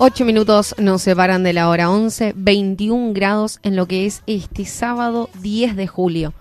[0.00, 4.64] 8 minutos nos separan de la hora 11, 21 grados en lo que es este
[4.64, 6.34] sábado 10 de julio.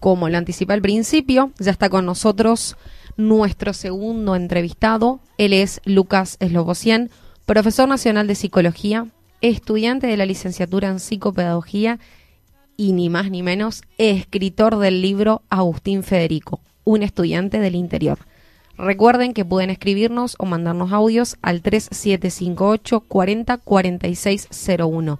[0.00, 2.76] Como lo anticipé al principio, ya está con nosotros
[3.18, 5.20] nuestro segundo entrevistado.
[5.36, 7.10] Él es Lucas Eslovocien,
[7.44, 9.08] profesor nacional de psicología,
[9.42, 11.98] estudiante de la licenciatura en psicopedagogía
[12.78, 18.20] y ni más ni menos escritor del libro Agustín Federico, un estudiante del interior.
[18.78, 25.18] Recuerden que pueden escribirnos o mandarnos audios al 3758 40 4601.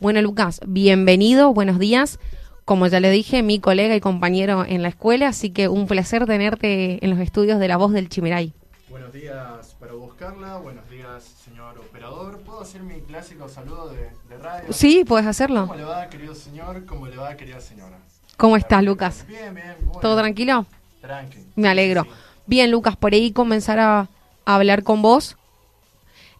[0.00, 2.20] Bueno, Lucas, bienvenido, buenos días.
[2.64, 6.26] Como ya le dije, mi colega y compañero en la escuela, así que un placer
[6.26, 8.52] tenerte en los estudios de La Voz del Chimeray.
[8.88, 10.58] Buenos días para vos, Carla.
[10.58, 12.38] Buenos días, señor operador.
[12.40, 14.72] ¿Puedo hacer mi clásico saludo de, de radio?
[14.72, 15.62] Sí, puedes hacerlo.
[15.62, 16.86] ¿Cómo le va, querido señor?
[16.86, 17.98] ¿Cómo le va, querida señora?
[18.36, 19.24] ¿Cómo estás, Lucas?
[19.26, 19.74] Bien, bien.
[19.84, 20.00] Bueno.
[20.00, 20.66] ¿Todo tranquilo?
[21.00, 21.38] Tranqui.
[21.56, 22.04] Me alegro.
[22.04, 22.10] Sí.
[22.46, 24.08] Bien, Lucas, por ahí comenzar a,
[24.44, 25.36] a hablar con vos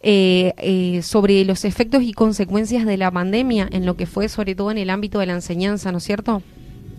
[0.02, 4.54] eh, eh, sobre los efectos y consecuencias de la pandemia en lo que fue sobre
[4.54, 6.42] todo en el ámbito de la enseñanza, ¿no es cierto?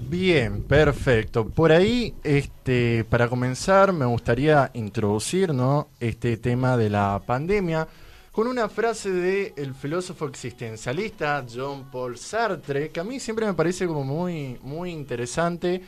[0.10, 1.48] Bien, perfecto.
[1.48, 5.88] Por ahí, este, para comenzar, me gustaría introducir, ¿no?
[6.00, 7.88] este tema de la pandemia
[8.34, 13.54] con una frase de el filósofo existencialista John Paul Sartre, que a mí siempre me
[13.54, 15.84] parece como muy, muy interesante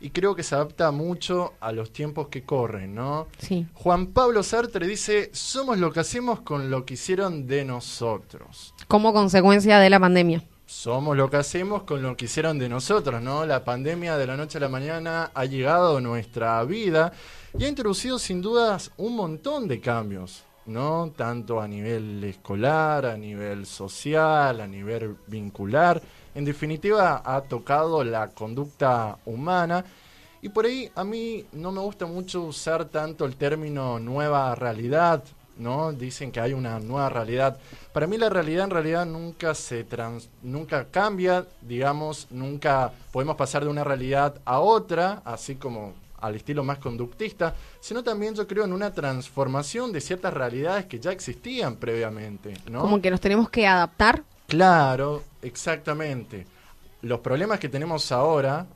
[0.00, 3.28] y creo que se adapta mucho a los tiempos que corren, ¿no?
[3.38, 3.66] Sí.
[3.74, 8.74] Juan Pablo Sartre dice, somos lo que hacemos con lo que hicieron de nosotros.
[8.88, 10.44] Como consecuencia de la pandemia.
[10.66, 13.46] Somos lo que hacemos con lo que hicieron de nosotros, ¿no?
[13.46, 17.12] La pandemia de la noche a la mañana ha llegado a nuestra vida
[17.56, 21.12] y ha introducido sin dudas un montón de cambios, ¿no?
[21.16, 26.02] Tanto a nivel escolar, a nivel social, a nivel vincular.
[26.36, 29.86] En definitiva, ha tocado la conducta humana
[30.42, 35.24] y por ahí a mí no me gusta mucho usar tanto el término nueva realidad,
[35.56, 35.94] ¿no?
[35.94, 37.56] Dicen que hay una nueva realidad.
[37.94, 43.64] Para mí la realidad en realidad nunca se trans, nunca cambia, digamos, nunca podemos pasar
[43.64, 48.66] de una realidad a otra, así como al estilo más conductista, sino también yo creo
[48.66, 52.82] en una transformación de ciertas realidades que ya existían previamente, ¿no?
[52.82, 54.22] Como que nos tenemos que adaptar.
[54.46, 56.46] Claro, exactamente.
[57.02, 58.66] Los problemas que tenemos ahora,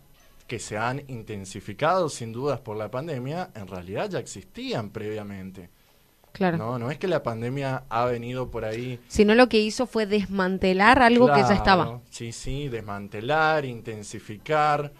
[0.46, 5.70] que se han intensificado sin dudas por la pandemia, en realidad ya existían previamente.
[6.32, 6.58] Claro.
[6.58, 9.00] No, no es que la pandemia ha venido por ahí.
[9.08, 12.00] Sino lo que hizo fue desmantelar algo que ya estaba.
[12.10, 14.92] Sí, sí, desmantelar, intensificar,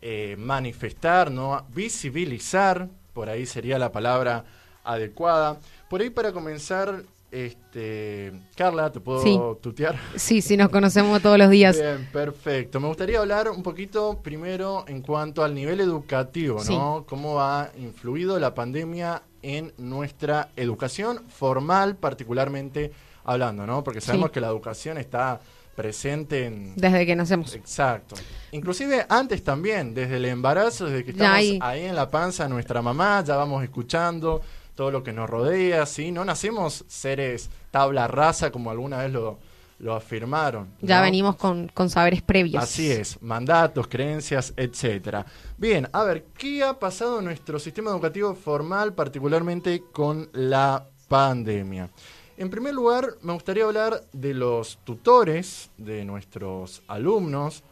[0.00, 1.66] eh, manifestar, ¿no?
[1.74, 4.44] Visibilizar, por ahí sería la palabra
[4.84, 5.58] adecuada.
[5.90, 9.38] Por ahí para comenzar, este, Carla, ¿te puedo Sí.
[9.60, 9.96] tutear?
[10.16, 11.76] Sí, sí, nos conocemos todos los días.
[11.76, 12.80] Bien, perfecto.
[12.80, 17.04] Me gustaría hablar un poquito primero en cuanto al nivel educativo, ¿no?
[17.08, 22.92] Cómo ha influido la pandemia en nuestra educación formal, particularmente
[23.24, 23.84] hablando, ¿no?
[23.84, 24.34] Porque sabemos Sí.
[24.34, 25.40] que la educación está
[25.76, 26.74] presente en...
[26.74, 27.54] Desde que nacemos.
[27.54, 28.16] Exacto.
[28.50, 31.58] Inclusive antes también, desde el embarazo, desde que estamos ahí.
[31.62, 34.40] ahí en la panza de nuestra mamá, ya vamos escuchando
[34.78, 36.12] todo lo que nos rodea, ¿sí?
[36.12, 39.40] No nacemos seres tabla rasa como alguna vez lo,
[39.80, 40.68] lo afirmaron.
[40.80, 42.62] Ya venimos con, con saberes previos.
[42.62, 45.26] Así es, mandatos, creencias, etcétera.
[45.56, 51.90] Bien, a ver, ¿qué ha pasado en nuestro sistema educativo formal, particularmente con la pandemia?
[52.36, 57.64] En primer lugar, me gustaría hablar de los tutores de nuestros alumnos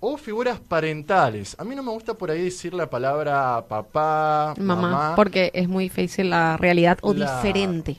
[0.00, 1.56] o figuras parentales.
[1.58, 5.16] A mí no me gusta por ahí decir la palabra papá, Mamá, mamá.
[5.16, 7.96] porque es muy difícil la realidad o La- diferente.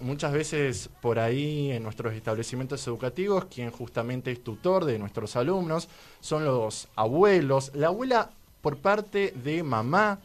[0.00, 5.88] Muchas veces por ahí en nuestros establecimientos educativos, quien justamente es tutor de nuestros alumnos
[6.20, 7.72] son los abuelos.
[7.74, 8.30] La abuela
[8.62, 10.18] por parte de mamá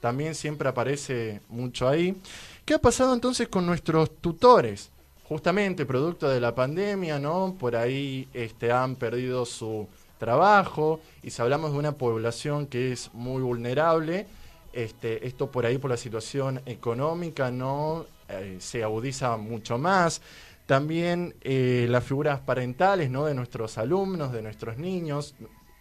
[0.00, 2.16] también siempre aparece mucho ahí.
[2.64, 4.90] ¿Qué ha pasado entonces con nuestros tutores?
[5.24, 7.54] Justamente producto de la pandemia, ¿no?
[7.58, 9.86] Por ahí este, han perdido su
[10.20, 14.26] trabajo y si hablamos de una población que es muy vulnerable,
[14.72, 20.22] este, esto por ahí por la situación económica no Eh, se agudiza mucho más.
[20.66, 23.24] También eh, las figuras parentales ¿no?
[23.26, 25.34] de nuestros alumnos, de nuestros niños,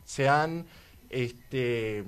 [0.03, 0.65] se han
[1.11, 2.03] este,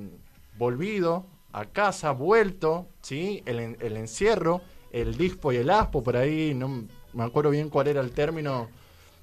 [0.58, 3.44] volvido a casa, vuelto, ¿sí?
[3.46, 4.62] el, el encierro,
[4.92, 6.68] el dispo y el aspo, por ahí, no
[7.14, 8.68] me acuerdo bien cuál era el término.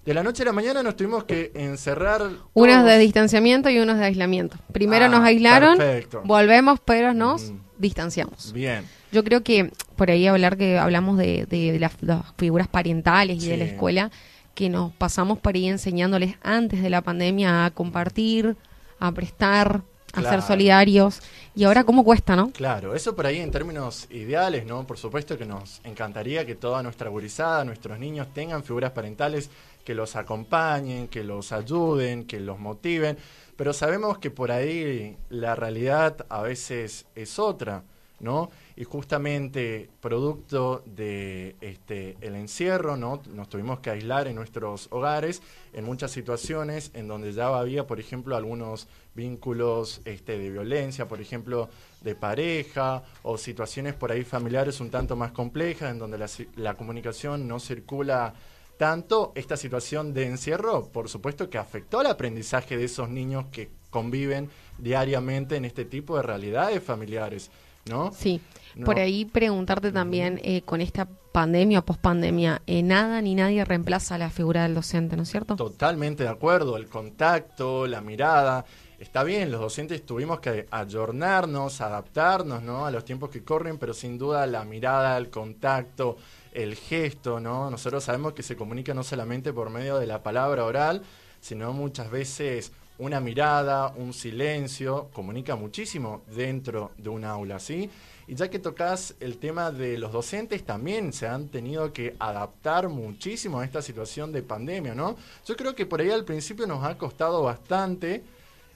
[0.09, 2.23] De la noche a la mañana nos tuvimos que encerrar.
[2.55, 2.87] Unos todos.
[2.87, 4.57] de distanciamiento y unos de aislamiento.
[4.73, 6.23] Primero Ah, nos aislaron, perfecto.
[6.25, 8.55] volvemos, pero nos distanciamos.
[8.55, 8.87] Bien.
[9.13, 13.45] Yo creo que por ahí hablar que hablamos de, de- de las, las figuras parentales
[13.45, 14.11] y de la escuela,
[14.55, 18.57] que nos pasamos por ahí enseñándoles antes de la pandemia a compartir,
[18.99, 19.83] a prestar,
[20.15, 21.21] a ser solidarios.
[21.55, 22.51] Y ahora cómo cuesta, ¿no?
[22.53, 24.87] Claro, eso por ahí en términos ideales, ¿no?
[24.87, 29.51] Por supuesto que nos encantaría que toda nuestra gurizada, nuestros niños tengan figuras parentales
[29.89, 33.17] que los acompañen, que los ayuden, que los motiven,
[33.57, 37.85] pero sabemos que por ahí la realidad a veces es otra,
[38.21, 38.51] ¿no?
[38.77, 43.23] Y justamente producto de este el encierro, ¿no?
[43.33, 45.41] Nos tuvimos que aislar en nuestros hogares
[45.73, 51.23] en muchas situaciones en donde ya había, por ejemplo, algunos vínculos este, de violencia, por
[51.23, 51.71] ejemplo,
[52.03, 56.75] de pareja o situaciones por ahí familiares un tanto más complejas en donde la, la
[56.75, 58.35] comunicación no circula
[58.79, 59.33] tanto.
[59.35, 64.49] Esta situación de encierro, por supuesto que afectó al aprendizaje de esos niños que conviven
[64.79, 67.51] diariamente en este tipo de realidades familiares,
[67.87, 68.13] ¿no?
[68.13, 68.41] Sí.
[68.75, 68.85] No.
[68.85, 74.19] Por ahí preguntarte también, eh, con esta pandemia o pospandemia, eh, nada ni nadie reemplaza
[74.19, 75.57] la figura del docente, ¿no es cierto?
[75.57, 78.65] Totalmente de acuerdo, el contacto, la mirada.
[78.99, 82.87] Está bien, los docentes tuvimos que ayornarnos, adaptarnos ¿no?
[82.87, 86.17] a los tiempos que corren, pero sin duda la mirada, el contacto,
[86.59, 87.71] el gesto, ¿no?
[87.71, 91.03] Nosotros sabemos que se comunica no solamente por medio de la palabra oral,
[91.41, 97.89] sino muchas veces una mirada, un silencio, comunica muchísimo dentro de un aula, ¿sí?
[98.27, 102.89] Y ya que tocas el tema de los docentes, también se han tenido que adaptar
[102.89, 105.17] muchísimo a esta situación de pandemia, ¿no?
[105.47, 108.25] Yo creo que por ahí al principio nos ha costado bastante,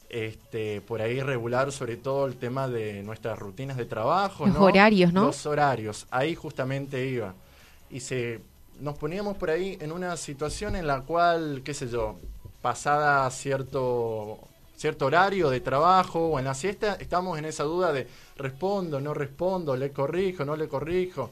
[0.08, 4.62] este, por ahí regular sobre todo el tema de nuestras rutinas de trabajo, Los ¿no?
[4.62, 5.24] horarios, ¿no?
[5.24, 7.34] Los horarios, ahí justamente iba.
[7.92, 8.40] Y se
[8.80, 12.16] nos poníamos por ahí en una situación en la cual, qué sé yo,
[12.60, 14.38] pasada cierto
[14.82, 19.14] cierto horario de trabajo o en la siesta, estamos en esa duda de respondo, no
[19.14, 21.30] respondo, le corrijo, no le corrijo.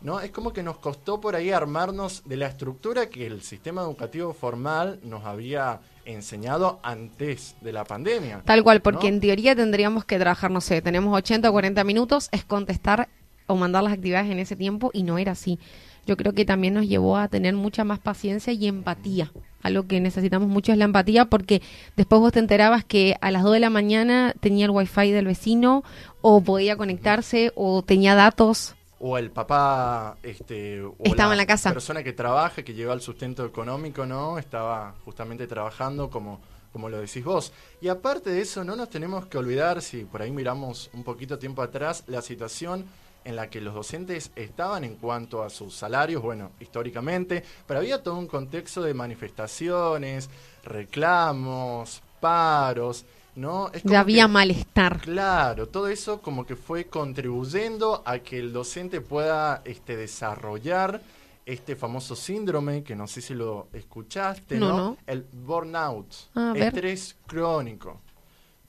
[0.00, 0.20] ¿No?
[0.20, 4.32] Es como que nos costó por ahí armarnos de la estructura que el sistema educativo
[4.32, 8.42] formal nos había enseñado antes de la pandemia.
[8.44, 9.14] Tal cual, porque ¿no?
[9.14, 13.08] en teoría tendríamos que trabajar, no sé, tenemos 80 o 40 minutos, es contestar
[13.46, 15.58] o mandar las actividades en ese tiempo y no era así.
[16.06, 19.32] Yo creo que también nos llevó a tener mucha más paciencia y empatía.
[19.62, 21.60] Algo que necesitamos mucho es la empatía porque
[21.96, 25.24] después vos te enterabas que a las 2 de la mañana tenía el wifi del
[25.26, 25.82] vecino
[26.20, 28.74] o podía conectarse o tenía datos.
[28.98, 31.70] o el papá este o Estaba en la casa.
[31.72, 36.40] persona que trabaja que lleva el sustento económico no estaba justamente trabajando como
[36.72, 40.22] como lo decís vos y aparte de eso no nos tenemos que olvidar si por
[40.22, 42.84] ahí miramos un poquito tiempo atrás la situación
[43.26, 48.02] en la que los docentes estaban en cuanto a sus salarios, bueno, históricamente, pero había
[48.02, 50.30] todo un contexto de manifestaciones,
[50.64, 53.68] reclamos, paros, ¿no?
[53.72, 54.98] Es como Ya había que- malestar.
[55.00, 61.00] Claro, todo eso como que fue contribuyendo a que el docente pueda este, desarrollar
[61.44, 64.76] este famoso síndrome, que no sé si lo escuchaste, No, ¿no?
[64.76, 64.96] no.
[65.06, 66.62] El burnout, A ver.
[66.74, 68.00] estrés crónico,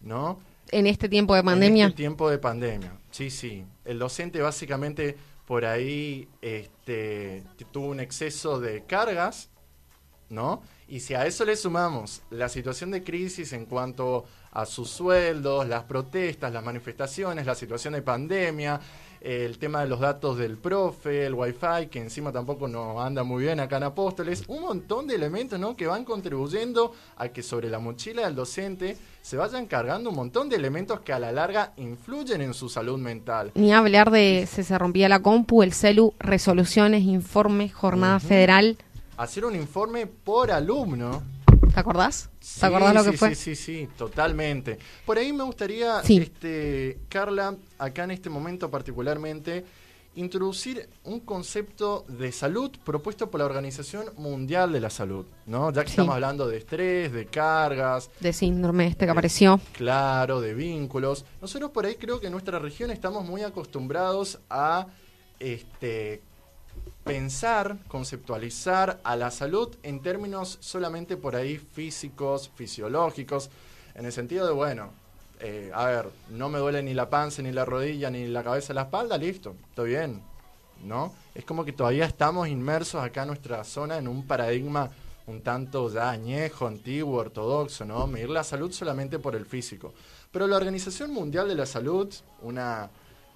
[0.02, 0.40] ¿no?
[0.72, 1.86] En este tiempo de En pandemia.
[1.88, 3.66] este tiempo de pandemia, sí, sí.
[3.86, 5.16] El docente básicamente
[5.46, 9.50] por ahí este, tuvo un exceso de cargas,
[10.30, 10.62] ¿no?
[10.90, 15.68] Y si a eso le sumamos la situación de crisis en cuanto a sus sueldos,
[15.68, 18.80] las protestas, las manifestaciones, la situación de pandemia,
[19.28, 23.44] el tema de los datos del profe, el wifi, que encima tampoco no anda muy
[23.44, 25.76] bien acá en Apóstoles, un montón de elementos ¿no?
[25.76, 30.48] que van contribuyendo a que sobre la mochila del docente se vayan cargando un montón
[30.48, 33.52] de elementos que a la larga influyen en su salud mental.
[33.56, 38.78] Ni hablar de si se rompía la compu, el celu, resoluciones, informes, jornada federal.
[39.18, 41.22] Hacer un informe por alumno
[41.78, 42.32] ¿Te acordás?
[42.40, 43.36] Sí, ¿Te acordás lo sí, que fue?
[43.36, 44.80] Sí, sí, sí, totalmente.
[45.06, 46.18] Por ahí me gustaría, Sí.
[46.18, 49.64] este, Carla, acá en este momento particularmente,
[50.16, 55.72] introducir un concepto de salud propuesto por la Organización Mundial de la Salud, ¿no?
[55.72, 55.94] Ya que Sí.
[55.94, 59.62] estamos hablando de estrés, de cargas, De síndrome este que apareció.
[59.74, 61.26] claro, de vínculos.
[61.44, 64.88] Nosotros por ahí creo que en nuestra región estamos muy acostumbrados a
[65.40, 66.24] este
[67.08, 73.50] pensar, conceptualizar a la salud en términos solamente por ahí físicos, fisiológicos,
[73.96, 74.92] en el sentido de, bueno,
[75.40, 78.74] eh, a ver, no me duele ni la panza, ni la rodilla, ni la cabeza,
[78.74, 80.22] la espalda, listo, estoy bien,
[80.84, 81.14] ¿no?
[81.34, 84.92] Es como que todavía estamos inmersos acá en nuestra zona en un paradigma
[85.28, 88.08] un tanto ya añejo, antiguo, ortodoxo, ¿no?
[88.08, 89.94] Medir la salud solamente por el físico.
[90.32, 92.90] Pero la Organización Mundial de la Salud, una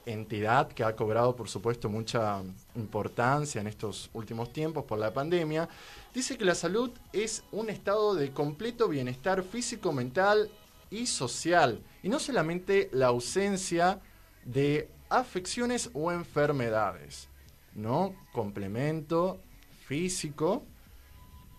[0.06, 2.42] entidad que ha cobrado, por supuesto, mucha
[2.76, 5.70] importancia en estos últimos tiempos por la pandemia,
[6.14, 10.50] dice que la salud es un estado de completo bienestar físico, mental
[10.90, 14.00] y social, y no solamente la ausencia
[14.44, 17.28] de afecciones o enfermedades,
[17.76, 18.16] ¿no?
[18.32, 19.40] Complemento
[19.86, 20.66] físico,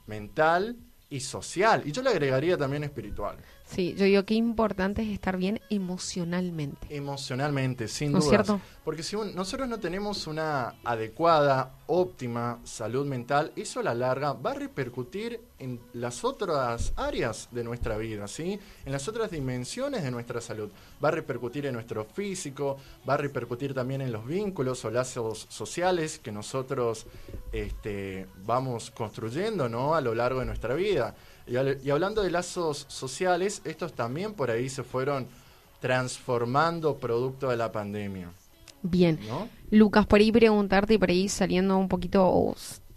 [0.06, 0.76] mental
[1.11, 1.82] y social.
[1.84, 3.37] Y yo le agregaría también espiritual.
[3.64, 6.95] Sí, yo digo que importante es estar bien emocionalmente.
[6.95, 8.31] Emocionalmente, sin ¿No es duda.
[8.45, 8.61] cierto?
[8.85, 14.33] Porque si un- nosotros no tenemos una adecuada, óptima salud mental, eso a la larga
[14.35, 18.59] va a repercutir en las otras áreas de nuestra vida, ¿sí?
[18.85, 20.69] En las otras dimensiones de nuestra salud.
[21.02, 22.76] Va a repercutir en nuestro físico,
[23.09, 27.07] va a repercutir también en los vínculos o lazos sociales que nosotros
[27.52, 29.95] este, vamos construyendo, ¿no?
[29.95, 31.14] A lo largo de nuestra vida.
[31.46, 35.26] Y, al- y hablando de lazos sociales, estos también por ahí se fueron
[35.80, 38.30] transformando producto de la pandemia,
[38.84, 39.18] Bien.
[39.28, 39.49] ¿no?
[39.70, 42.54] Lucas, por ahí preguntarte y por ahí saliendo un poquito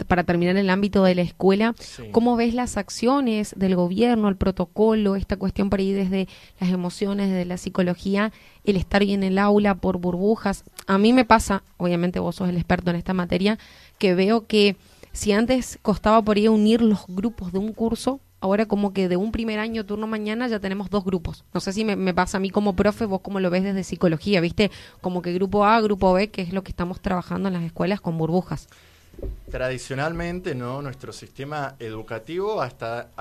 [0.07, 2.03] para terminar el ámbito de la escuela, Sí.
[2.11, 6.27] ¿cómo ves las acciones del gobierno, el protocolo, esta cuestión por ahí desde
[6.59, 8.31] las emociones, desde la psicología,
[8.63, 10.63] el estar bien en el aula por burbujas?
[10.87, 13.57] A mí me pasa, obviamente vos sos el experto en esta materia,
[13.97, 14.75] que veo que
[15.13, 19.17] si antes costaba por ahí unir los grupos de un curso, ahora como que de
[19.17, 21.43] un primer año turno mañana ya tenemos dos grupos.
[21.53, 24.41] No sé si me, pasa a mí como profe, vos cómo lo ves desde psicología,
[24.41, 24.71] ¿viste?
[25.01, 28.01] Como que grupo A, grupo B, que es lo que estamos trabajando en las escuelas
[28.01, 28.67] con burbujas.
[29.49, 30.81] Tradicionalmente, ¿no?
[30.81, 32.67] Nuestro sistema educativo ha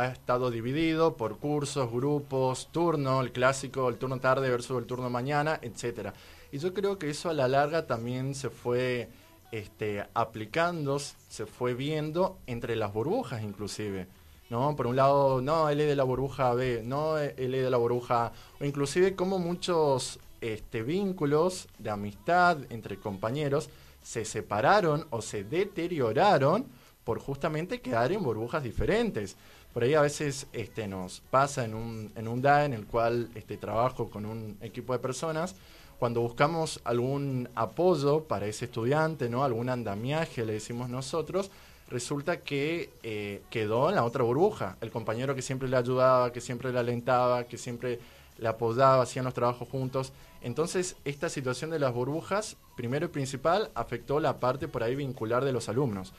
[0.06, 5.58] estado dividido por cursos, grupos, turno, el clásico, el turno tarde versus el turno mañana,
[5.62, 6.12] etcétera.
[6.50, 9.08] Y yo creo que eso a la larga también se fue
[9.52, 14.08] este, aplicando, se fue viendo entre las burbujas inclusive.
[14.54, 14.76] ¿No?
[14.76, 17.76] Por un lado, no, él es de la burbuja B, no, él es de la
[17.76, 18.32] burbuja A.
[18.60, 23.68] O inclusive como muchos este, vínculos de amistad entre compañeros
[24.04, 26.66] se separaron o se deterioraron
[27.02, 29.36] por justamente quedar en burbujas diferentes.
[29.72, 33.30] Por ahí a veces este, nos pasa en un, en un DAE en el cual
[33.34, 35.56] este, trabajo con un equipo de personas,
[35.98, 39.42] cuando buscamos algún apoyo para ese estudiante, ¿no?
[39.42, 41.50] algún andamiaje, le decimos nosotros,
[41.88, 44.76] resulta que eh, quedó en la otra burbuja.
[44.80, 48.00] El compañero que siempre le ayudaba, que siempre le alentaba, que siempre
[48.38, 50.12] le apoyaba, hacían los trabajos juntos.
[50.42, 55.44] Entonces, esta situación de las burbujas, primero y principal, afectó la parte por ahí vincular
[55.44, 56.12] de los alumnos.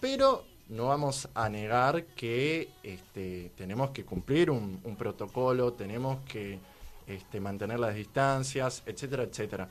[0.00, 6.58] Pero no vamos a negar que este, tenemos que cumplir un, un protocolo, tenemos que
[7.06, 9.68] este, mantener las distancias, etcétera, etcétera.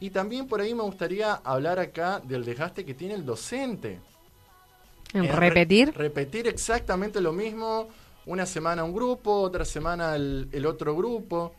[0.00, 4.00] Y también por ahí me gustaría hablar acá del desgaste que tiene el docente.
[5.14, 5.92] ¿En Eh, re- repetir?
[5.96, 7.88] repetir exactamente lo mismo,
[8.26, 11.54] una semana un grupo, otra semana el, el otro grupo,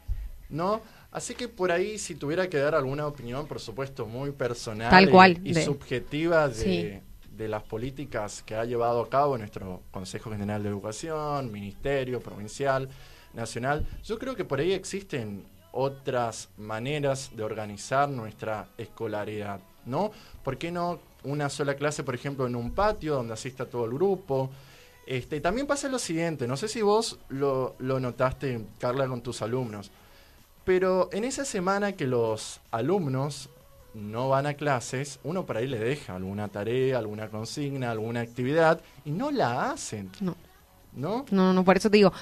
[0.49, 0.81] ¿no?
[1.11, 5.09] Así que por ahí, si tuviera que dar alguna opinión, por supuesto, muy personal Tal
[5.09, 6.99] y- cual, y, de- subjetiva de, Sí.
[7.35, 12.87] de las políticas que ha llevado a cabo nuestro Consejo General de Educación, Ministerio, Provincial,
[13.33, 20.11] Nacional, yo creo que por ahí existen otras maneras de organizar nuestra escolaridad, ¿no?
[20.43, 23.91] ¿Por qué no una sola clase, por ejemplo, en un patio donde asista todo el
[23.91, 24.49] grupo?
[25.05, 29.41] Este, también pasa lo siguiente, no sé si vos lo, lo notaste, Carla, con tus
[29.41, 29.89] alumnos,
[30.63, 33.49] pero en esa semana que los alumnos
[33.95, 38.81] no van a clases, uno por ahí le deja alguna tarea, alguna consigna, alguna actividad
[39.03, 40.35] y no la hacen, No.
[40.93, 41.25] ¿no?
[41.31, 42.13] No, no, por eso te digo,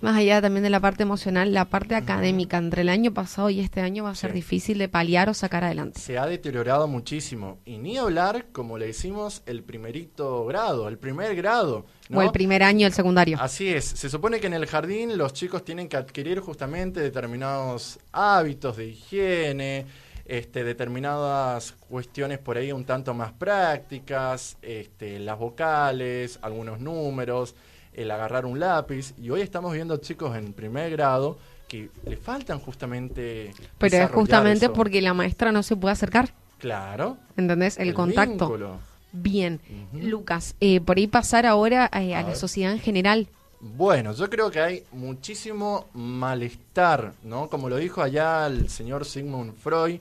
[0.00, 3.60] más allá también de la parte emocional, la parte académica entre el año pasado y
[3.60, 4.36] este año va a ser Sí.
[4.36, 5.98] difícil de paliar o sacar adelante.
[6.00, 7.58] Se ha deteriorado muchísimo.
[7.64, 11.86] Y ni hablar, como le decimos, el primerito grado, el primer grado.
[12.08, 12.18] ¿no?
[12.18, 13.38] O el primer año del secundario.
[13.40, 17.98] Así es, se supone que en el jardín los chicos tienen que adquirir justamente determinados
[18.12, 19.86] hábitos de higiene,
[20.26, 27.54] este, determinadas cuestiones por ahí un tanto más prácticas, este, las vocales, algunos números,
[27.96, 29.14] el agarrar un lápiz.
[29.20, 33.52] Y hoy estamos viendo chicos en primer grado que le faltan justamente...
[33.78, 34.72] Pero es justamente eso.
[34.74, 37.16] porque la maestra no se puede acercar, Claro.
[37.36, 37.76] ¿entendés?
[37.78, 38.46] El, contacto.
[38.46, 38.78] vínculo.
[39.12, 39.60] Bien.
[39.92, 43.28] Lucas, eh, por ahí pasar ahora eh, a, A la sociedad en general.
[43.60, 47.48] Bueno, yo creo que hay muchísimo malestar, ¿no?
[47.48, 49.98] Como lo dijo allá el señor Sigmund Freud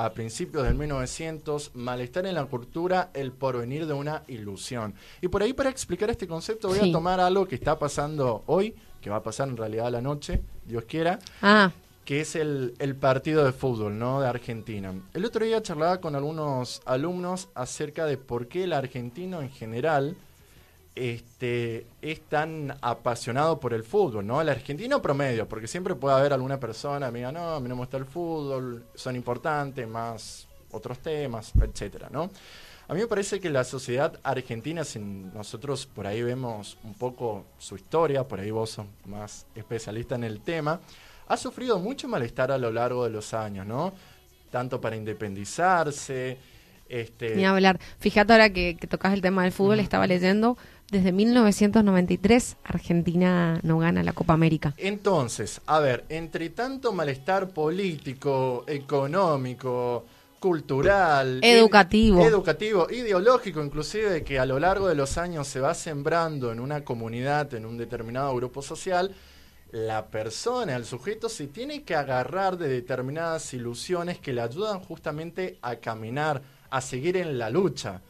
[0.00, 4.94] a principios del 1900, malestar en la cultura, el porvenir de una ilusión.
[5.20, 6.88] Y por ahí para explicar este concepto voy Sí.
[6.90, 10.00] a tomar algo que está pasando hoy, que va a pasar en realidad a la
[10.00, 11.72] noche, Dios quiera, Ah,
[12.04, 14.20] que es el, el partido de fútbol ¿no?
[14.20, 14.94] de Argentina.
[15.14, 20.16] El otro día charlaba con algunos alumnos acerca de por qué el argentino en general
[20.98, 24.40] este, es tan apasionado por el fútbol, ¿no?
[24.40, 27.76] El argentino promedio, porque siempre puede haber alguna persona que diga, no, a mí no
[27.76, 32.30] me gusta el fútbol, son importantes, más otros temas, etcétera, ¿no?
[32.88, 37.44] A mí me parece que la sociedad argentina, si nosotros por ahí vemos un poco
[37.58, 40.80] su historia, por ahí vos sos más especialista en el tema,
[41.26, 43.92] ha sufrido mucho malestar a lo largo de los años, ¿no?
[44.50, 46.38] tanto para independizarse.
[46.88, 47.78] Este, Ni hablar.
[47.98, 50.56] Fíjate ahora que, que tocas el tema del fútbol, estaba leyendo,
[50.90, 54.74] desde 1993 Argentina no gana la Copa América.
[54.78, 60.04] Entonces, a ver, entre tanto malestar político, económico,
[60.38, 62.20] cultural, Educativo.
[62.22, 66.60] ed- educativo, ideológico, inclusive que a lo largo de los años se va sembrando en
[66.60, 69.14] una comunidad, en un determinado grupo social,
[69.72, 75.58] la persona, el sujeto se tiene que agarrar de determinadas ilusiones que le ayudan justamente
[75.60, 76.40] a caminar,
[76.70, 78.00] a seguir en la lucha.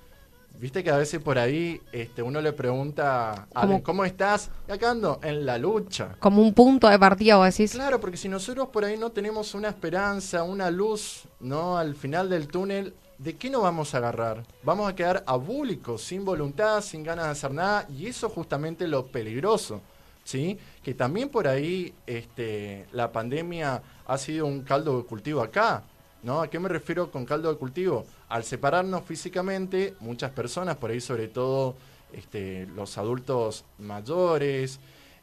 [0.59, 4.51] Viste que a veces por ahí este, uno le pregunta a alguien, ¿cómo estás?
[4.69, 6.17] Y acá ando, en la lucha.
[6.19, 7.73] Como un punto de partida, vos decís.
[7.73, 11.79] Claro, porque si nosotros por ahí no tenemos una esperanza, una luz, ¿no?
[11.79, 14.45] Al final del túnel, ¿de qué nos vamos a agarrar?
[14.65, 18.89] Vamos a quedar abúlicos, sin voluntad, sin ganas de hacer nada, y eso es justamente
[18.89, 19.81] lo peligroso,
[20.25, 20.59] ¿sí?
[20.83, 25.85] Que también por ahí este, la pandemia ha sido un caldo de cultivo acá,
[26.29, 26.43] ¿no?
[26.43, 28.05] ¿A qué me refiero con caldo de cultivo?
[28.29, 31.75] Al separarnos físicamente, muchas personas, por ahí sobre todo
[32.13, 34.79] este, los adultos mayores,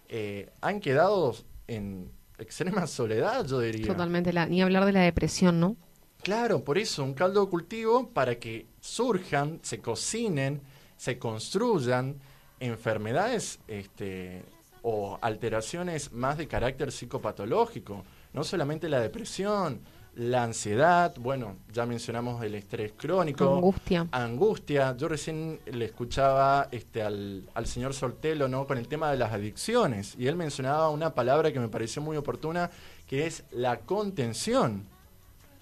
[0.10, 1.36] eh, han quedado
[1.68, 2.10] en
[2.40, 3.86] extrema soledad, yo diría.
[3.86, 5.76] Totalmente, la, ni hablar de la depresión, ¿no?
[6.24, 10.60] Claro, por eso un caldo de cultivo para que surjan, se cocinen,
[10.98, 12.16] se construyan
[12.60, 14.42] enfermedades este,
[14.82, 19.82] o alteraciones más de carácter psicopatológico, no solamente la depresión,
[20.16, 24.08] la ansiedad, bueno, ya mencionamos el estrés crónico, Angustia.
[24.12, 24.96] angustia.
[24.96, 28.66] Yo recién le escuchaba este, al, al señor Soltelo ¿no?
[28.66, 32.16] con el tema de las adicciones y él mencionaba una palabra que me pareció muy
[32.16, 32.72] oportuna,
[33.08, 34.88] que es la contención.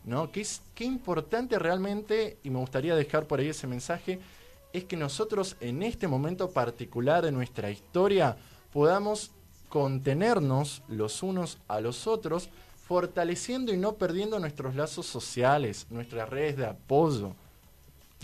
[0.05, 0.31] ¿no?
[0.31, 4.19] Que es qué importante realmente, y me gustaría dejar por ahí ese mensaje,
[4.73, 8.37] es que nosotros en este momento particular de nuestra historia
[8.71, 9.31] podamos
[9.69, 12.49] contenernos los unos a los otros,
[12.93, 17.31] fortaleciendo y no perdiendo nuestros lazos sociales, nuestras redes de apoyo.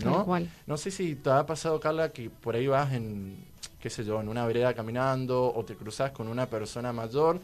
[0.04, 0.24] ¿no?
[0.64, 3.36] No sé si te ha pasado, Carla, que por ahí vas en,
[3.80, 7.40] qué sé yo, en una vereda caminando o te cruzas con una persona mayor,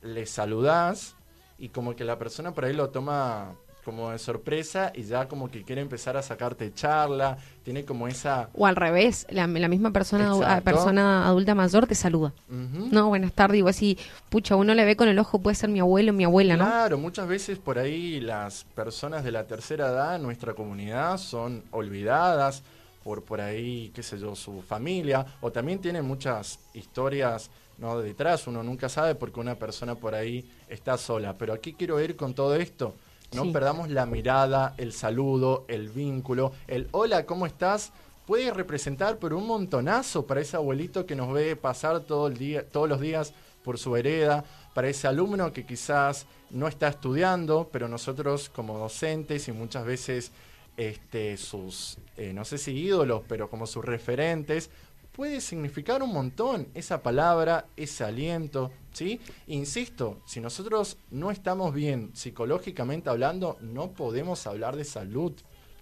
[0.00, 1.14] le saludás
[1.58, 3.52] y como que la persona por ahí lo toma
[3.84, 8.48] como de sorpresa y ya como que quiere empezar a sacarte charla, tiene como esa...
[8.54, 10.64] O al revés, la, la misma persona, Exacto.
[10.64, 12.32] persona adulta mayor te saluda.
[12.48, 15.80] No, buenas tardes, digo así, pucha, uno le ve con el ojo, puede ser mi
[15.80, 16.64] abuelo, mi abuela, ¿no?
[16.66, 21.62] Claro, muchas veces por ahí las personas de la tercera edad en nuestra comunidad son
[21.70, 22.62] olvidadas
[23.02, 28.46] por por ahí, qué sé yo, su familia, o también tienen muchas historias no detrás,
[28.46, 31.36] uno nunca sabe porque una persona por ahí está sola.
[31.38, 32.94] Pero aquí quiero ir con todo esto.
[33.32, 33.52] No Sí.
[33.52, 37.92] perdamos la mirada, el saludo, el vínculo, el hola, ¿cómo estás?
[38.26, 42.68] Puede representar pero un montonazo para ese abuelito que nos ve pasar todo el día,
[42.68, 43.32] todos los días
[43.64, 49.46] por su vereda, para ese alumno que quizás no está estudiando, pero nosotros como docentes
[49.48, 50.32] y muchas veces
[50.76, 54.70] este, sus, eh, no sé si ídolos, pero como sus referentes,
[55.12, 59.20] puede significar un montón esa palabra, ese aliento, ¿sí?
[59.46, 65.32] Insisto, si nosotros no estamos bien psicológicamente hablando, no podemos hablar de salud.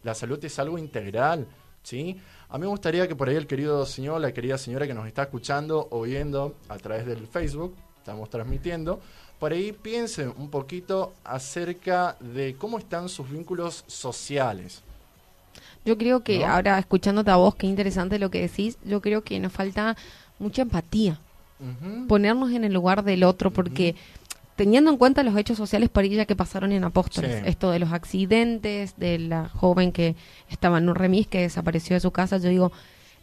[0.02, 1.46] La salud es algo integral,
[1.82, 2.16] ¿sí?
[2.48, 5.06] A mí me gustaría que por ahí el querido señor, la querida señora que nos
[5.06, 9.00] está escuchando o viendo a través del Facebook, estamos transmitiendo,
[9.38, 14.82] por ahí piensen un poquito acerca de cómo están sus vínculos sociales.
[15.84, 16.46] Yo creo que ¿No?
[16.48, 19.96] ahora escuchándote a vos, qué interesante lo que decís, yo creo que nos falta
[20.38, 21.18] mucha empatía,
[22.06, 23.94] ponernos en el lugar del otro, porque
[24.56, 27.42] teniendo en cuenta los hechos sociales por ella que pasaron en Apóstoles, Sí.
[27.46, 30.14] esto de los accidentes, de la joven que
[30.50, 32.72] estaba en un remis que desapareció de su casa, yo digo,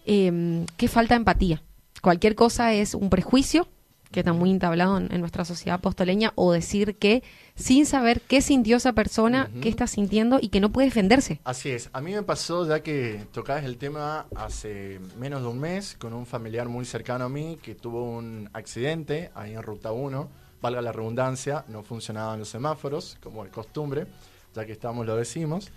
[0.06, 1.62] eh, qué falta de empatía.
[2.02, 3.68] Cualquier cosa es un prejuicio
[4.16, 7.22] que está muy entablado en, en nuestra sociedad apostoleña, o decir que
[7.56, 11.42] sin saber qué sintió esa persona, qué está sintiendo y que no puede defenderse.
[11.44, 15.60] Así es, a mí me pasó ya que tocabas el tema hace menos de un
[15.60, 19.92] mes con un familiar muy cercano a mí que tuvo un accidente ahí en Ruta
[19.92, 20.30] 1,
[20.62, 24.08] valga la redundancia, no funcionaban los semáforos como de costumbre,
[24.54, 25.72] ya que estamos lo decimos,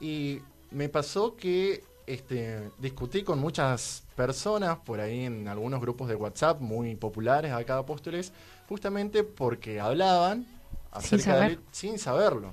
[0.00, 6.14] y me pasó que este, discutí con muchas personas por ahí en algunos grupos de
[6.14, 8.32] WhatsApp muy populares acá de Apóstoles,
[8.68, 10.46] justamente porque hablaban
[11.00, 11.50] Sin acerca de saber.
[11.52, 12.52] él sin saberlo.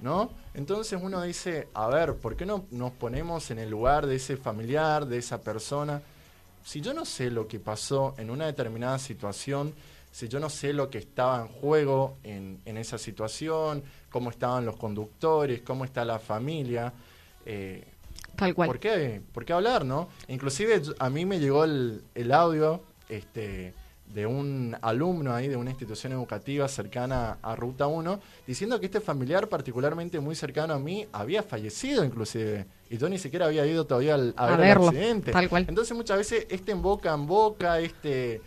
[0.00, 0.30] ¿no?
[0.54, 4.36] Entonces uno dice, a ver, ¿por qué no nos ponemos en el lugar de ese
[4.36, 6.02] familiar, de esa persona?
[6.64, 9.74] Si yo no sé lo que pasó en una determinada situación,
[10.10, 14.64] si yo no sé lo que estaba en juego en, en esa situación, cómo estaban
[14.64, 16.92] los conductores, cómo está la familia,
[17.44, 17.84] eh,
[18.36, 18.68] Tal cual.
[18.68, 20.08] ¿por, qué, ¿por qué hablar, no?
[20.28, 23.74] Inclusive a mí me llegó el, el audio este,
[24.12, 29.00] de un alumno ahí de una institución educativa cercana a Ruta 1, diciendo que este
[29.00, 32.66] familiar particularmente muy cercano a mí había fallecido inclusive.
[32.88, 35.32] Y yo ni siquiera había ido todavía al, a, A ver el verlo, accidente.
[35.32, 35.66] tal cual.
[35.68, 38.40] Entonces muchas veces este en boca en boca, este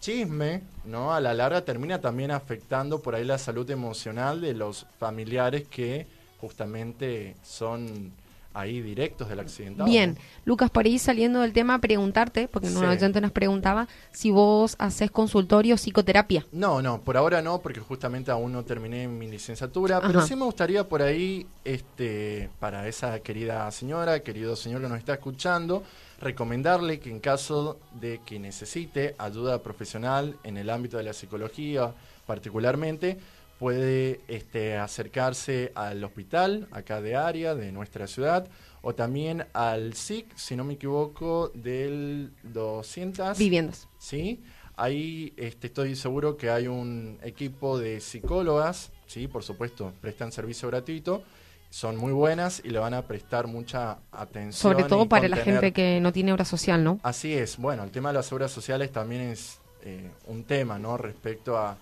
[0.00, 1.12] chisme, ¿no?
[1.12, 6.06] A la larga termina también afectando por ahí la salud emocional de los familiares que
[6.40, 8.12] justamente son
[8.52, 9.88] ahí directos del accidentado.
[9.88, 12.84] Bien, Lucas, por ahí saliendo del tema, preguntarte, porque un Sí.
[12.84, 16.46] oyente nos preguntaba si vos haces consultorio psicoterapia.
[16.52, 20.44] No, no, por ahora no, porque justamente aún no terminé mi licenciatura, pero sí me
[20.44, 25.84] gustaría por ahí, este, para esa querida señora, querido señor que nos está escuchando,
[26.20, 31.92] recomendarle que en caso de que necesite ayuda profesional en el ámbito de la psicología,
[32.26, 33.18] particularmente,
[33.60, 38.48] puede este, acercarse al hospital acá de área, de nuestra ciudad,
[38.80, 43.36] o también al SIC, si no me equivoco, del 200.
[43.36, 43.86] Viviendas.
[43.98, 44.42] ¿sí?
[44.76, 49.28] Ahí este, estoy seguro que hay un equipo de psicólogas, ¿sí?
[49.28, 51.22] Por supuesto, prestan servicio gratuito,
[51.68, 54.54] son muy buenas y le van a prestar mucha atención.
[54.54, 56.98] Sobre todo para la gente que no tiene obra social, ¿no?
[57.02, 60.96] Así es, bueno, el tema de las obras sociales también es eh, un tema, ¿no?
[60.96, 61.76] Respecto a,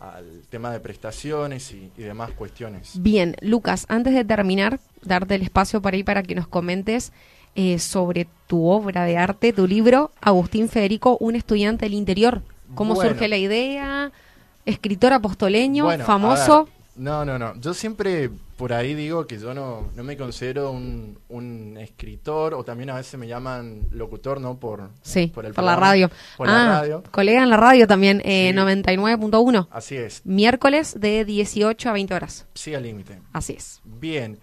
[0.00, 2.92] al tema de prestaciones y, y demás cuestiones.
[3.02, 7.12] Bien, Lucas, antes de terminar, darte el espacio para ir para que nos comentes
[7.56, 12.42] eh, sobre tu obra de arte, tu libro, Agustín Federico, un estudiante del interior.
[12.74, 13.10] ¿Cómo Bueno.
[13.10, 14.12] surge la idea?
[14.66, 16.68] Escritor apostoleño, Bueno, famoso.
[16.98, 17.58] No, no, no.
[17.60, 22.64] Yo siempre por ahí digo que yo no, no me considero un, un escritor o
[22.64, 24.58] también a veces me llaman locutor, ¿no?
[24.58, 26.10] Por, Sí, por la radio.
[26.36, 27.02] Por ah, la radio.
[27.10, 28.58] colega en la radio también, eh, Sí.
[28.58, 29.68] 99.1.
[29.70, 30.22] Así es.
[30.24, 32.46] Miércoles de 18 a 20 horas.
[32.54, 33.20] Sí al límite.
[33.32, 33.80] Así es.
[33.84, 34.38] Bien.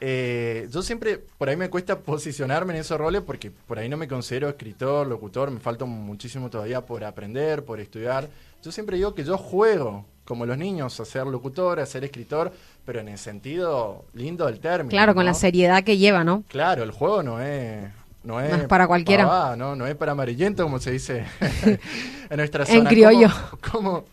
[0.00, 3.96] Eh, yo siempre, por ahí me cuesta posicionarme en esos roles porque por ahí no
[3.96, 8.28] me considero escritor, locutor, me falta muchísimo todavía por aprender, por estudiar.
[8.62, 12.52] Yo siempre digo que yo juego, como los niños, a ser locutor, a ser escritor,
[12.84, 14.90] pero en el sentido lindo del término.
[14.90, 15.30] Claro, con ¿no?
[15.30, 16.44] la seriedad que lleva, ¿no?
[16.48, 17.88] Claro, el juego no es...
[18.22, 19.56] No es, No es para cualquiera.
[19.56, 19.74] ¿no?
[19.74, 21.24] no es para amarillento, como se dice
[22.28, 22.90] en nuestra En zona.
[22.90, 23.28] criollo.
[23.72, 24.04] ¿Cómo, cómo,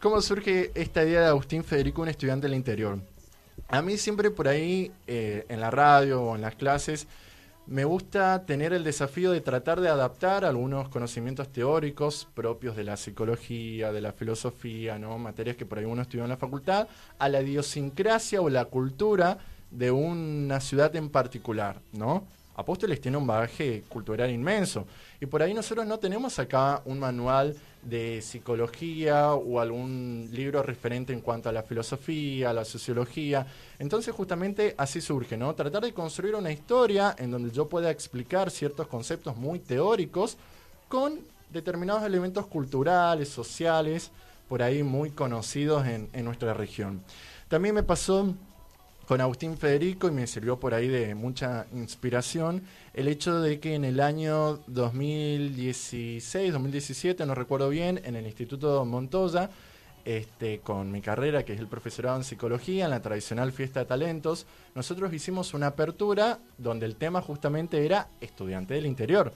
[0.00, 3.00] cómo surge esta idea de Agustín Federico, un estudiante del interior?
[3.68, 7.08] A mí siempre por ahí, eh, en la radio o en las clases,
[7.66, 12.96] me gusta tener el desafío de tratar de adaptar algunos conocimientos teóricos propios de la
[12.96, 15.18] psicología, de la filosofía, ¿no?
[15.18, 19.38] materias que por ahí uno estudió en la facultad, a la idiosincrasia o la cultura
[19.70, 22.24] de una ciudad en particular, ¿no?
[22.56, 24.86] Apóstoles tiene un bagaje cultural inmenso
[25.20, 31.12] y por ahí nosotros no tenemos acá un manual de psicología o algún libro referente
[31.12, 33.46] en cuanto a la filosofía, a la sociología.
[33.78, 35.54] Entonces justamente así surge, ¿no?
[35.54, 40.36] Tratar de construir una historia en donde yo pueda explicar ciertos conceptos muy teóricos
[40.88, 41.20] con
[41.50, 44.10] determinados elementos culturales, sociales,
[44.48, 47.02] por ahí muy conocidos en, en nuestra región.
[47.48, 48.34] También me pasó
[49.06, 52.62] con Agustín Federico y me sirvió por ahí de mucha inspiración
[52.94, 58.84] el hecho de que en el año 2016, 2017, no recuerdo bien, en el Instituto
[58.84, 59.50] Montoya,
[60.04, 63.86] este, con mi carrera, que es el profesorado en psicología, en la tradicional fiesta de
[63.86, 69.32] talentos, nosotros hicimos una apertura donde el tema justamente era estudiante del interior,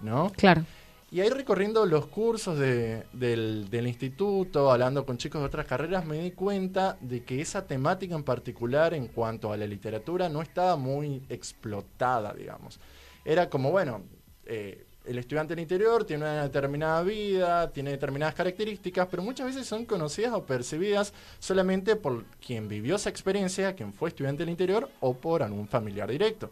[0.00, 0.30] ¿no?
[0.36, 0.64] Claro.
[1.12, 6.06] Y ahí recorriendo los cursos de- del, del instituto, hablando con chicos de otras carreras,
[6.06, 10.40] me di cuenta de que esa temática en particular en cuanto a la literatura no
[10.40, 12.80] estaba muy explotada, digamos.
[13.26, 14.00] Era como, bueno,
[14.46, 19.66] eh, el estudiante del interior tiene una determinada vida, tiene determinadas características, pero muchas veces
[19.66, 24.88] son conocidas o percibidas solamente por quien vivió esa experiencia, quien fue estudiante del interior,
[25.00, 26.48] o por algún familiar directo.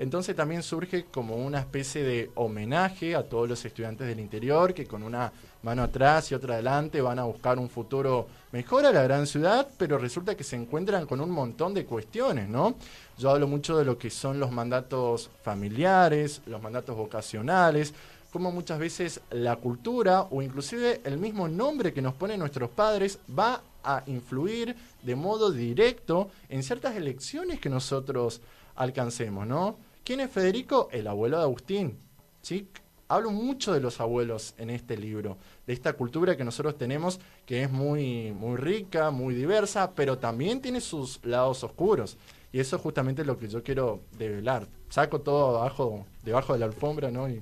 [0.00, 4.86] Entonces también surge como una especie de homenaje a todos los estudiantes del interior que
[4.86, 5.30] con una
[5.62, 9.68] mano atrás y otra adelante van a buscar un futuro mejor a la gran ciudad,
[9.76, 12.76] pero resulta que se encuentran con un montón de cuestiones, ¿no?
[13.18, 17.92] Yo hablo mucho de lo que son los mandatos familiares, los mandatos vocacionales,
[18.32, 23.18] como muchas veces la cultura o inclusive el mismo nombre que nos ponen nuestros padres
[23.38, 28.40] va a influir de modo directo en ciertas elecciones que nosotros
[28.76, 29.89] alcancemos, ¿no?
[30.10, 30.88] ¿Quién es Federico?
[30.90, 31.96] El abuelo de Agustín.
[32.42, 32.66] ¿sí?
[33.06, 37.62] Hablo mucho de los abuelos en este libro, de esta cultura que nosotros tenemos, que
[37.62, 42.18] es muy, muy rica, muy diversa, pero también tiene sus lados oscuros.
[42.52, 44.66] Y eso es justamente lo que yo quiero develar.
[44.88, 47.28] Saco todo abajo, debajo de la alfombra, ¿no?
[47.28, 47.40] Y,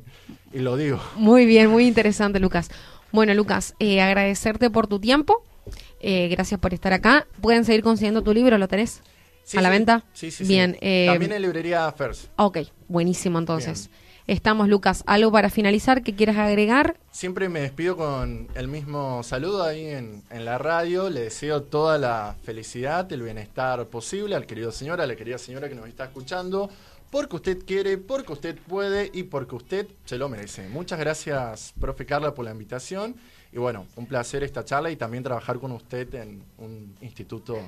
[0.52, 1.00] y lo digo.
[1.16, 2.68] Muy bien, muy interesante, Lucas.
[3.12, 5.42] Bueno, Lucas, eh, agradecerte por tu tiempo.
[6.00, 7.26] Eh, gracias por estar acá.
[7.40, 9.00] Pueden seguir consiguiendo tu libro, ¿lo tenés?
[9.48, 9.72] Sí, ¿A la sí.
[9.72, 10.04] venta?
[10.12, 10.48] Sí, sí, sí.
[10.52, 10.76] Bien.
[10.82, 12.26] eh, También en librería First.
[12.36, 13.88] Ok, buenísimo entonces.
[14.26, 15.04] estamos, Lucas.
[15.06, 16.98] ¿Algo para finalizar que quieras agregar?
[17.10, 21.08] Siempre me despido con el mismo saludo ahí en, en la radio.
[21.08, 25.66] Le deseo toda la felicidad, el bienestar posible al querido señor, a la querida señora
[25.70, 26.68] que nos está escuchando
[27.10, 30.68] porque usted quiere, porque usted puede y porque usted se lo merece.
[30.68, 33.16] Muchas gracias, profe Carla, por la invitación.
[33.50, 37.58] Y bueno, un placer esta charla y también trabajar con usted en un instituto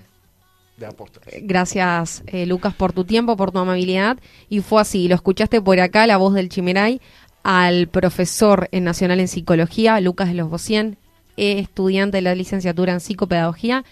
[0.80, 1.34] de apóstoles.
[1.42, 4.18] Gracias, eh, Lucas, por tu tiempo, por tu amabilidad.
[4.48, 7.00] Y fue así, lo escuchaste por acá, la voz del Chimeray,
[7.44, 10.96] al profesor en Nacional en Psicología, Lucas de los Bocien,
[11.36, 13.84] estudiante de la licenciatura en Psicopedagogía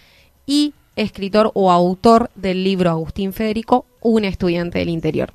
[0.46, 5.33] y escritor o autor del libro Agustín Federico, un estudiante del interior.